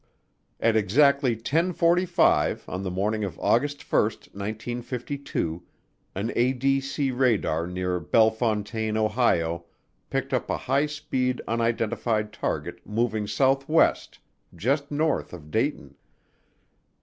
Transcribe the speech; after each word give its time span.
At 0.59 0.75
exactly 0.75 1.35
ten 1.35 1.73
forty 1.73 2.07
five 2.07 2.67
on 2.67 2.81
the 2.81 2.89
morning 2.89 3.23
of 3.23 3.37
August 3.39 3.83
1, 3.93 4.01
1952, 4.01 5.61
an 6.15 6.29
ADC 6.29 7.15
radar 7.15 7.67
near 7.67 7.99
Bellefontaine, 7.99 8.97
Ohio, 8.97 9.65
picked 10.09 10.33
up 10.33 10.49
a 10.49 10.57
high 10.57 10.87
speed 10.87 11.39
unidentified 11.47 12.33
target 12.33 12.79
moving 12.83 13.27
southwest, 13.27 14.17
just 14.55 14.89
north 14.89 15.33
of 15.33 15.51
Dayton. 15.51 15.93